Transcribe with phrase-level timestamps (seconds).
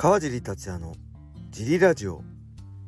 [0.00, 0.94] 川尻達也の
[1.50, 2.22] ジリラジオ。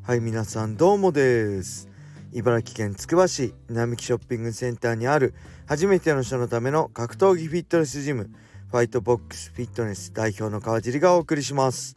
[0.04, 1.88] はい皆さんどうもです。
[2.32, 5.34] 茨城県つくば市並木ショッピングセンターにある
[5.66, 8.30] 初めての人のための格闘技フィットネスジム
[8.70, 11.96] ファイトボックスフィットネス代表の川尻がお送りします。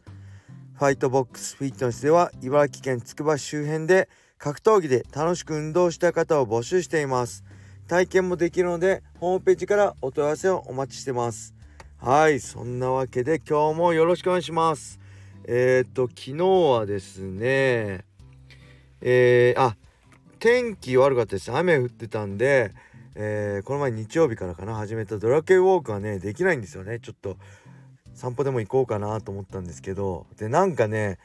[0.74, 4.08] ファイトボックスフィットネスでは茨城県つくば市周辺で
[4.38, 7.44] 格闘技で楽しく運動した方を募集しています。
[7.86, 11.54] 体験もできるのでホームページからお問い合わせをお待ちしてます。
[11.98, 15.03] はいそんなわけで今日もよろしくお願いします。
[15.46, 18.04] えっ、と昨日はですね
[19.06, 19.76] えー、あ
[20.38, 21.52] 天気悪かったです。
[21.52, 22.72] 雨降ってたんで、
[23.14, 24.74] えー、この前日曜日からかな。
[24.74, 27.00] 始めたドラケイウォークはねできないんですよね。
[27.00, 27.36] ちょっと
[28.14, 30.26] 散歩でも行こうかなと思ったんですけど。
[30.38, 31.18] でなんかね、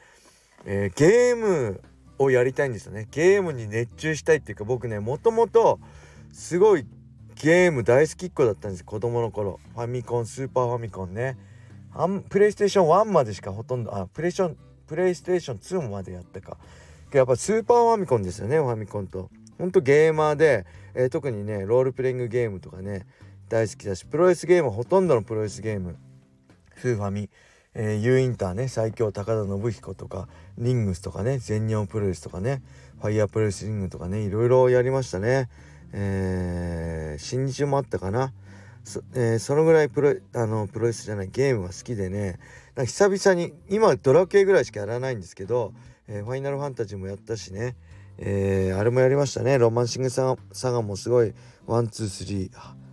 [0.66, 1.80] えー、ゲーム
[2.18, 3.08] をやりたいんですよね。
[3.10, 5.80] ゲームに熱中したいっていうか僕ねもともと
[6.32, 6.84] すごい
[7.42, 8.84] ゲーム大好きっ子だったんです。
[8.84, 9.58] 子供の頃。
[9.74, 11.38] ファミコンスーパーファミコンね。
[11.92, 16.56] あんプレイステーション1までしかほとんどあプレイステーションプレイステーション2までやったか。
[17.12, 19.30] やっぱスーパーファミコンですよねファミコンと。
[19.58, 23.06] ほんとゲーマーで、えー、特にねロールプレイングゲームとかね
[23.48, 25.96] 大好きだしプロレスゲームほとんどのプロレスゲーム。
[26.74, 27.28] フーファミ、
[27.74, 32.62] えー、ユーインターね最強高田信彦とかリングスとかね全日本プロレスとかね
[33.00, 35.48] ファイヤープロレスリングとかねいろいろやりましたね。
[35.92, 38.32] えー、新日もあったかな。
[38.84, 42.38] そ,、えー、そのぐらいプロあのプロレスじゃないゲームが好きでね。
[42.76, 45.74] 久々に今ドラクエぐらいしかやらないんですけど、
[46.08, 47.76] えー、ファイナルファンタジーもやったしね、
[48.18, 49.58] えー、あれもやりましたね。
[49.58, 51.34] ロマンシングサガもすごい
[51.66, 52.50] one two three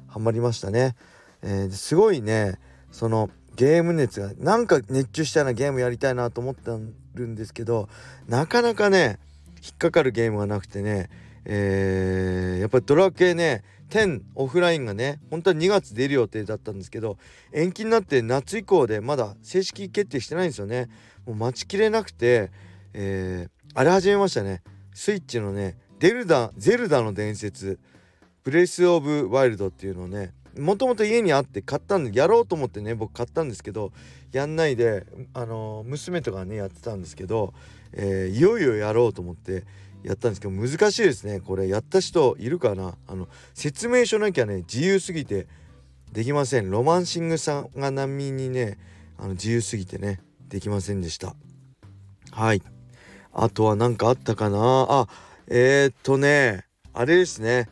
[0.08, 0.96] ハマりましたね、
[1.42, 2.60] えー、すごいね。
[2.92, 6.72] そのゲーム熱がなんか熱中したようなゲームやりたいなと思って
[7.16, 7.90] るんですけど
[8.28, 9.20] なかなかね
[9.64, 11.10] 引っかかるゲームがなくてね。
[11.50, 17.18] えー、やっぱりドラクエね10オフラインがね本当は2月出る予定だったんですけど
[17.54, 20.90] 延期になって夏以降でまだ正式決定してないんですよね。
[21.26, 22.52] もう待ちきれなくて、
[22.94, 24.62] えー、あれ始めましたね。
[24.94, 27.80] スイッチのねデルダゼルダの伝説。
[28.44, 33.92] ブレス・オブ・ワイルドっていうのをねもともと家にあって買ったんでやろうと思ってね僕買ったんですけど
[34.32, 37.54] やんないであの、娘とかねやってたんですけど、
[37.94, 39.66] えー、いよいよやろうと思って
[40.04, 41.68] やったんですけど難しいですねこれ。
[41.68, 42.96] やった人いるかな？
[43.08, 45.48] あの説明書なきゃね自由すぎて
[46.12, 46.70] できません。
[46.70, 48.78] ロマンシングさんが並みにね
[49.18, 51.36] あの自由すぎてねできませんでした。
[52.32, 52.62] はい。
[53.34, 54.86] あとは何かあったかな？
[54.90, 55.08] あ
[55.48, 57.68] えー、っとねあれですね。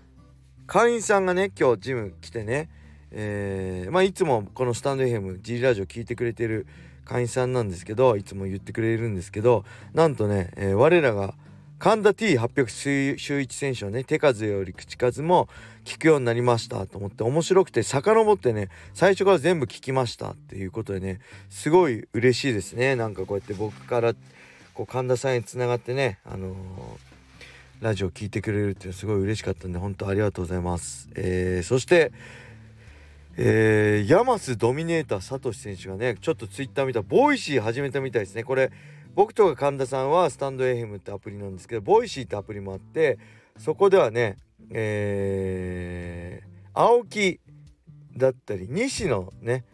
[0.67, 2.69] 会員さんがね今日ジム来てね
[3.11, 6.67] えー、まあいつもこのスタンド FM G ラジオ聞いてくれてる
[7.05, 11.35] 会員さんなんですけどいつも言ってくれるんですけどなんとね、えー、我らが
[11.77, 15.49] 神田 T800 周一選手のね手数より口数も
[15.83, 22.95] 聞くようになりましたと思って面白くて遡ってね最初から全部聞きましたっていうことでねすごい嬉しいですね。
[22.95, 24.13] なんかこうやって僕から
[24.73, 26.55] こう神田さんにつながってねあのー、
[27.81, 32.11] ラジオ聞いてくれるっていうのはすごい嬉しかったんで本当ありがとうございます、えー、そして
[33.37, 38.45] えー、ヤマスドミネーターサトシ選手がねちょっとツイッター見たら Voicy 始めたみたいですね。
[38.45, 38.71] これ
[39.13, 43.19] 僕とか神田さんはスタンド FM ってアプリなんですけど Voicy ってアプリもあって
[43.57, 44.37] そこではね
[44.69, 47.39] えー、青木
[48.15, 49.65] だったり西野ね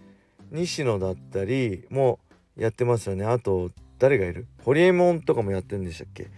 [0.51, 2.19] 西野だったりも
[2.57, 3.25] やってますよね。
[3.25, 4.47] あと誰がいる？
[4.63, 6.31] ホリエモンとかもやってるんでしたっけ？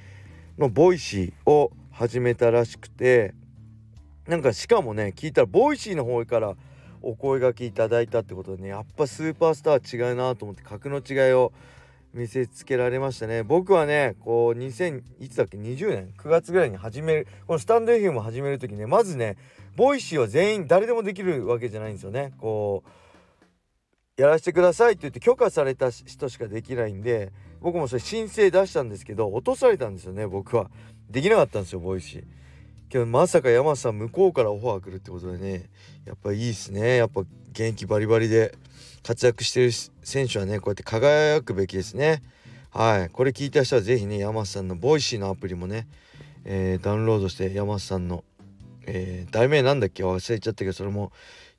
[0.58, 3.34] の Voicy を始めたらしくて
[4.28, 6.56] なんかしかもね聞いたら Voicy の方から
[7.04, 11.52] お声がけいただいたってことでねやっぱスーパースター違うなと思って格の違いを
[12.14, 13.42] 見せつけられましたね。
[13.44, 19.36] 僕はねこう2000いつだっけ？20年？9月ぐらいに始めるこのスタンド FM を始める時ねまずね
[19.76, 22.34] Voicy は全員誰でもできるわけじゃないんですよね。
[22.38, 27.32] こうやらせてくださいって言って許可された人しかできないんで
[27.62, 30.70] 僕もそれ申請出したんですけど落とされたんですよね僕は。
[31.10, 32.43] できなかったんですよ Voicy。
[32.94, 35.72] けどまさか山さん向こうからオファー来るってことでね
[36.06, 36.98] やっぱいいっすね。
[36.98, 37.22] やっぱ
[37.52, 38.56] 現役バリバリで
[39.02, 39.72] 活躍してる
[40.04, 42.22] 選手はねこうやって輝くべきですね。
[42.70, 43.10] はい。
[43.10, 45.88] これ聞いた人は是非ね山瀬さんの Voicy のアプリもね、
[46.46, 48.24] えー、ダウンロードして山瀬さんの、
[48.86, 50.04] えー、題名なんだっけ？
[50.04, 51.12] 忘れちゃったけどそれも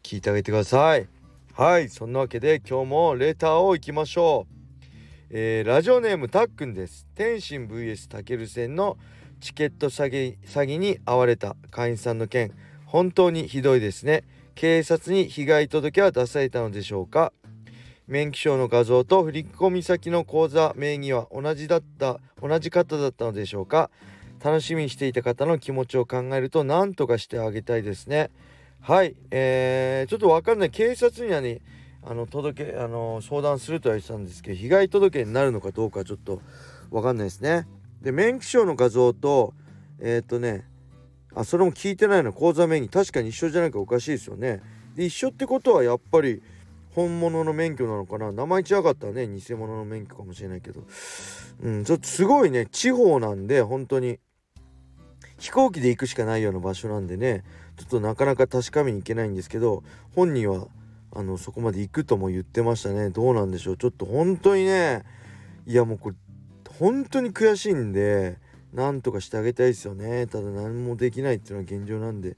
[0.04, 1.08] 聞いてあげてください。
[1.54, 1.88] はい。
[1.88, 4.54] そんなわけで今日もレターをいきましょう。
[5.30, 7.08] えー、ラジオネームたっくんです。
[7.16, 8.96] 天心 VS たける戦の
[9.44, 12.50] チケット詐欺詐欺に遭われた会員さんの件
[12.86, 14.24] 本当にひどいですね。
[14.54, 17.30] 警察に被害届は出されたのでしょうか。
[18.06, 23.90] 免許証の画像と振込先の口座名義は同じだった同じ方だったのでしょうか。
[24.42, 28.30] 楽しみにしていた方の気持ちを考えると何とかしてあげたいですね。
[28.80, 30.70] はいえー、ちょっとわかんない。
[30.70, 31.60] 警察にはね
[32.02, 36.40] あの届けあの相談するとは言ってたんですけど被害届になるのかどうかちょっと
[36.90, 37.66] 分かんないですね。
[38.04, 39.54] で免許証の画像と
[39.98, 40.64] えっ、とね
[41.34, 42.88] あそれも聞いてないの口座名義。
[42.88, 44.62] 確かに一緒じゃないかおかしいですよね。
[44.94, 46.42] で一緒ってことはやっぱり
[46.94, 48.30] 本物の免許なのかな。
[48.30, 50.84] 名前違かったらね偽物の免許かもしれないけど。
[51.62, 54.20] うんちょっとすごいね地方なんで本当に。
[55.38, 57.42] 飛行機で行くしかないような場所なんでね。
[57.76, 59.82] ちょっとなかなか確かめに行けないんですけど
[60.14, 60.68] 本人は
[61.10, 63.10] あのそこまで行くとも言ってましたね。
[63.10, 63.76] どうなんでしょう。
[63.76, 65.02] ちょっと本当にね
[65.66, 66.16] いやもうこれ
[66.78, 68.38] 本当に悔しいんで
[68.72, 70.26] なんとかしてあげたいですよね。
[70.26, 72.36] ただ何もできないっていうのは現状なんで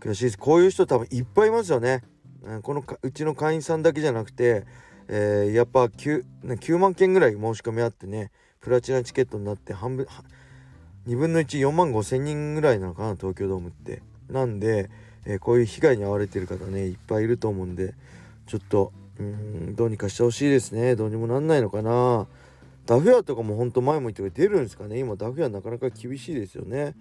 [0.00, 0.38] 悔しいです。
[0.38, 2.02] こういう人多分いっぱいいますよね。
[2.62, 4.64] このうちの会員さんだけじゃなくて、
[5.08, 8.30] えー、やっぱ 9, 9万件ぐらい申し込みあってね
[8.60, 10.06] プラチナチケットになって半分
[11.08, 14.02] 2分の14万5千人ぐらいなのかな東京ドームって。
[14.30, 14.90] なんで、
[15.24, 17.94] えー、こういう被害に遭われてる方ねいっぱいいると思うんで
[18.46, 20.94] ちょっとうんどうにかしてほしいですね。
[20.94, 22.26] どうにもなんないのかな。
[22.86, 25.00] ダフ屋とかもほんと前も言って出るんですかね。
[25.00, 26.94] 今ダフ屋なかなか厳しいですよね。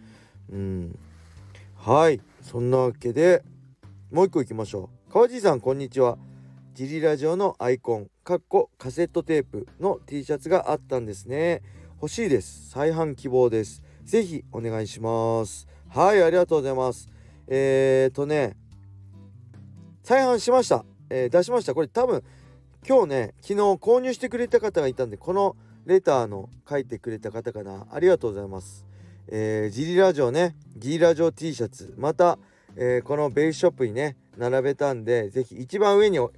[0.52, 1.00] うん。
[1.76, 2.20] はい。
[2.42, 3.44] そんなわけで
[4.12, 5.14] もう一個いきましょう。
[5.14, 6.18] 川地さんこんにちは。
[6.74, 11.62] ジリラジオのアイコンかっこカセットテープの T シャツがあったんですね。
[12.02, 12.72] 欲しいです。
[12.72, 13.84] 再販希望です。
[14.04, 15.68] ぜひお願いします。
[15.88, 17.10] はいありがとうございます。
[17.48, 18.58] えーとね
[20.02, 21.76] 再販しました、えー、出しました。
[21.76, 22.24] これ多分
[22.88, 25.56] 今日ね昨日購入してくれた方がいたんでこの
[25.86, 27.86] レターの書いてくれた方かな。
[27.92, 28.86] ありがとうございます。
[29.28, 30.56] えー、ジリラジオね。
[30.76, 31.94] ギリラジオ T シャツ。
[31.98, 32.40] また、
[32.76, 36.32] えー、このベースショップにね並べたんで是非一番上に置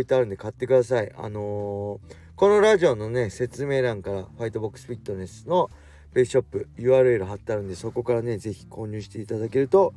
[0.00, 1.12] いてあるんで買ってください。
[1.16, 5.70] あのー、このラジオのね説明欄からファイトボックスフィットネスの
[6.14, 9.92] ベースショップ URL 貼ってあるんでそこからね是非購入していただけると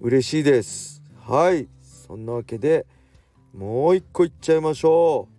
[0.00, 1.02] 嬉しいです。
[1.24, 1.68] はい。
[1.82, 2.86] そんなわけで
[3.52, 5.38] もう一個いっちゃいましょう。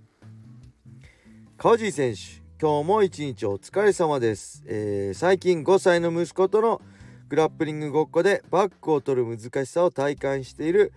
[1.57, 2.39] 川地選手。
[2.61, 6.81] 今日も一日お疲れ様です、えー、最近5歳の息子との
[7.29, 10.91] グラップリングごっこでバックを取る難しさを体感している、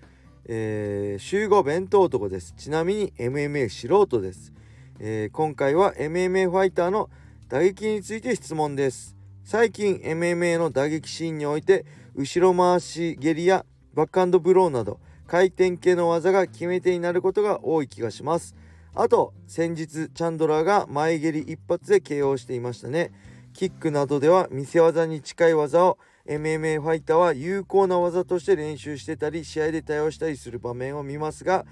[0.47, 2.53] えー、週5弁当男です。
[2.57, 4.53] ちなみに MMA 素人です、
[4.99, 7.11] えー、今回は MMA ファイターの
[7.49, 9.15] 打撃について質問です。
[9.45, 11.87] 最近 MMA の打撃シーンにおいて
[12.17, 13.65] 後ろ回し蹴りや
[13.95, 14.99] バックハンドブローなど
[15.29, 18.57] 回転系の技が決め手になることが多い気がします。
[18.95, 23.11] あと先日チャンドラーが前蹴り一発で KO していましたね。
[23.55, 31.67] キックなどでは見せ技に近い技を MMA ファイターは有効な技として練習してたり試合で対応したりする場面を見ますが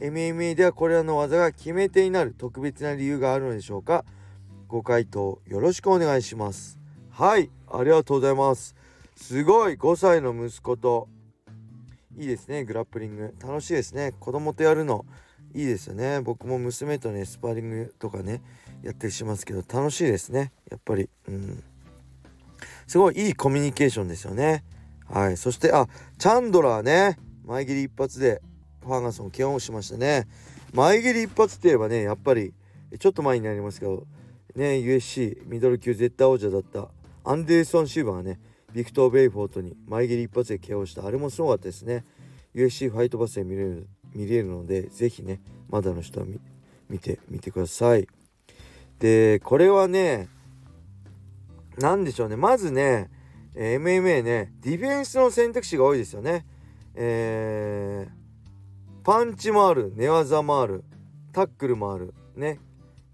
[0.00, 4.04] MMA ではこれらの技が決め手になる特別な理由があるのでしょうか。
[4.68, 6.78] ご回答よろしくお願いします。
[7.10, 8.74] はいありがとうございます。
[9.16, 11.08] すごい5歳の息子と。
[12.18, 13.34] いいですねグラップリング。
[13.42, 14.12] 楽しいですね。
[14.20, 15.06] 子供とやるの。
[15.56, 16.20] いいですよね。
[16.20, 18.42] 僕も娘とねスパーリングとかね
[18.82, 20.52] やったりしますけど楽しいですね。
[20.70, 21.08] やっぱり。
[21.28, 21.64] うん。
[22.86, 24.64] すごいいいコミュニケーションですよね。
[25.08, 25.36] はい。
[25.38, 25.88] そしてあ
[26.18, 27.18] チャンドラーね。
[27.46, 28.42] 前蹴り一発で
[28.82, 30.28] ファーガソンををしましたね。
[30.74, 32.52] 前蹴り一発って言えばねやっぱり
[32.98, 34.06] ちょっと前になりますけど
[34.54, 36.88] ね USC ミドル級絶対王者だった
[37.24, 38.38] アンデルソン・シウバがね
[38.74, 41.06] ビクトー・ベウフォートに前切り一発で KO した。
[41.06, 42.04] あれもすごかったですね。
[42.54, 46.26] USC ファイトバスで見れる見れるので是非ねまだの人は
[46.88, 48.08] 見てみてください。
[48.98, 50.28] でこれはね
[51.78, 52.36] 何でしょうね。
[52.36, 53.10] まずね
[53.54, 56.46] MMA ねディフェンスの選択肢が多いですよね。
[56.94, 60.82] えー、パンチもある寝技もある
[61.32, 62.58] タックルもあるね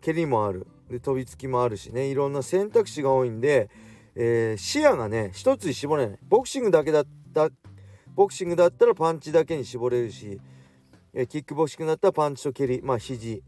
[0.00, 2.06] 蹴りもあるで飛びつきもあるしね。
[2.06, 3.70] いろんな選択肢が多いんで、
[4.14, 6.18] えー、視野がね一つに絞れない。
[6.28, 7.50] ボクシングだけだった
[8.14, 10.38] ボクシングだったらパンチだけに絞れるし
[11.12, 13.42] キックボクシングだったらパンチと蹴りまあ肘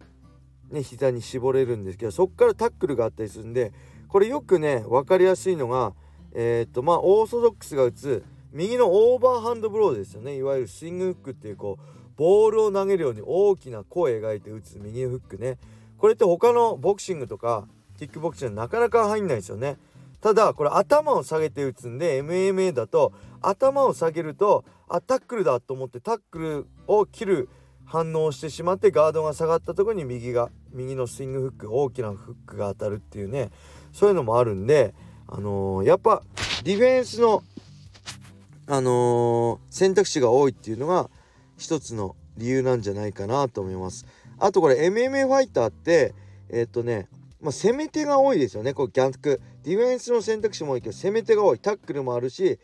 [0.71, 3.73] ね膝に絞れるんですけどそこからタックルがあったりするんで
[4.09, 5.94] これよくね分かりやすいのが
[6.35, 10.37] えー、っとまあオーソドックスが打つ右のオーバーハンドブローですよね。
[10.37, 15.59] いわゆるスイングフックっていうこうボールを投げるように大きな弧描いて打つ右フックね。
[15.99, 17.66] これって他のボクシングとか
[17.99, 19.76] キックボクシングなかなか入んないですよね。
[20.25, 23.12] ただこれ頭を下げて打つんで MMA だと
[23.43, 27.50] 頭を下げるとあタックルだと思ってタックルを切る
[27.85, 33.50] 反応をしてしまってガードが下がったところに右が右のスイングフック大きなフックが当たるっていうね
[33.93, 34.95] そういうのもあるんで
[35.28, 36.23] あのー、やっぱ
[36.62, 37.43] ディフェンスの
[38.66, 41.11] あのー、選択肢が多いっていうのが
[41.59, 44.07] 一つの理由なんじゃないかなと思います。
[44.38, 46.14] あとこれ MMA ファイターって
[46.49, 47.09] えー、っとね
[47.45, 51.59] まあ、攻め手が多いですよねこう逆ディフェンスの選択肢も多いけど攻め手が多い。
[51.59, 52.59] タックルもあるし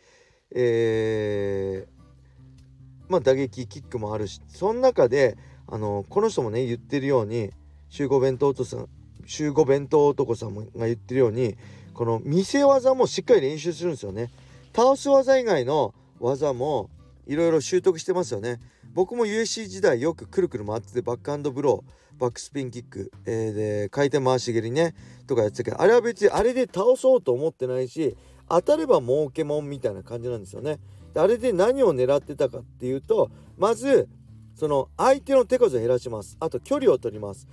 [0.53, 4.41] えー、まあ、打撃キックもあるし。
[4.47, 7.51] その中であのこの人もね言ってるように
[7.89, 8.87] 集合弁当とさん
[9.25, 11.55] 集合弁当男さんが言ってるように
[11.93, 14.29] この見せ技もしっかり練習するんですよね。
[14.75, 16.89] 倒す技以外の技も
[17.27, 18.59] いろいろ習得してますよね。
[18.93, 24.93] 僕も USC 時代よくくるくる回っててバックハンドブローバックスピンキック、えー、で回転回し蹴りね
[25.27, 28.17] とかやってたけどあれは別にあれで倒そうと思ってないし
[28.49, 30.79] 当たれば儲けもんみたいな感じなんですよね。
[31.13, 34.09] であれで何を狙ってたかっていうとまず
[34.55, 36.35] その相手の手数を減らします。
[36.39, 37.47] あと距離を取ります。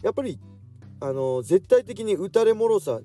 [0.00, 0.38] やっぱり
[1.00, 3.00] あの絶対的に打たれもろさ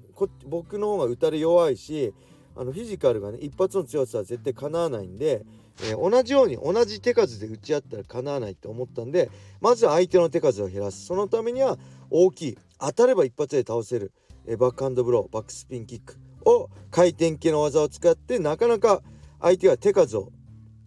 [0.45, 2.13] 僕の方が打たれ弱いし
[2.55, 5.43] あのフィジカルがね一発の強さは絶対かなわないんで、
[5.83, 9.29] えー、同じように同じ手数で打ち合ったらかなわないって思ったんで
[9.61, 11.05] まずは相手の手数を減らす。
[11.05, 11.77] そのためには
[12.09, 14.11] 大きい当たれば一発で倒せる、
[14.45, 19.01] えー、バックハンドブローバックスピンキックを回転系の技を使ってなかなか
[19.41, 20.31] 相手が手数を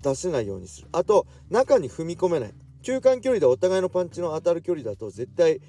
[0.02, 0.88] 出せないようにする。
[0.92, 2.54] あと中に踏み込めない。
[2.82, 5.60] 中間距離でお互いのパンチの当たる距離だと絶対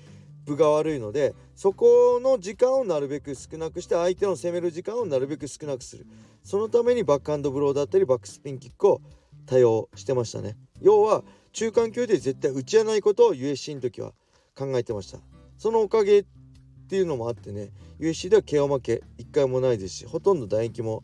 [0.45, 6.05] 分が悪いのでそこの時間をなるべく少なくして相手の攻める時間をなるべく少なくする。
[6.43, 9.01] そのためにバックハンドブローだったりバックスピンキックを
[9.45, 10.57] 多用してましたね。
[10.81, 11.23] 要は
[11.53, 14.13] 中間距離で絶対打ち合わないことを USC の時は
[14.55, 15.19] 考えてました。
[15.57, 16.25] そのおかげっ
[16.89, 21.03] ていうのもあってね UFC では KO 負け1回もないですしほとんど打撃も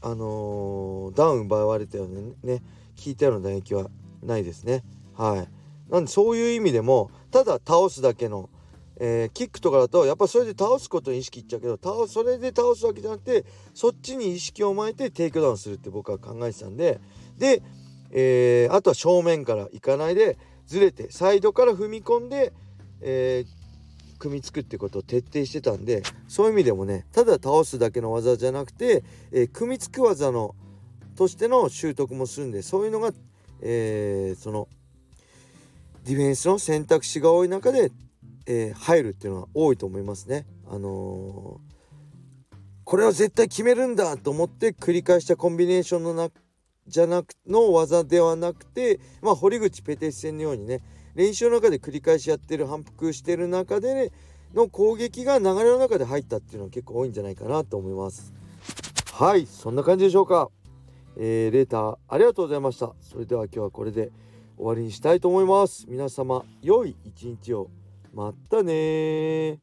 [0.00, 2.62] あのー、ダウン奪われたようなね
[3.02, 3.90] 効いたような打撃は
[4.22, 4.84] ないですね。
[5.14, 5.46] は
[5.90, 5.92] い。
[5.92, 8.48] なんでそういう意味でもただ倒すだけの
[8.96, 17.00] えー、キックとかだとやっぱそれで倒すことに意識いっちゃうけど倒それで倒すわけじゃなくてそっちに意識を巻いてテイクダウンするって僕は考えてたんで
[17.38, 17.62] で、
[18.10, 22.52] えー、あとは正面から行かないでずれてサイドから踏み込んで、
[23.00, 30.54] えー、組みつくってことを徹底してたんでそういう意味でもねただ倒すだけの技じゃなくて、え、組みつく技の
[31.16, 33.12] としての習得もするんでそういうのが、
[33.60, 34.68] えー、その
[36.04, 37.90] ディフェンスの選択肢が多い中で
[38.46, 40.46] えー、入るっていうのは多いと思いますね。
[40.66, 46.30] あのー、これは絶対決めるんだと思って繰り返したコンビネーションのな
[46.86, 50.82] じゃなくの技ではなくて、まあ、堀口ペテス戦のようにね
[51.14, 54.10] 練習の中で繰り返しやってる反復してる中で、ね、
[54.54, 58.34] の攻撃が流れの中で入ったっていうのは結構多いんじゃないかなと思います。
[59.12, 60.50] はいそんな感じでしょうか。
[61.16, 62.92] えー、レーターありがとうございました。
[63.00, 64.10] それでは今日はこれで
[64.56, 65.86] 終わりにしたいと思います。
[65.88, 67.70] 皆様良い一日を。
[68.14, 69.58] まったね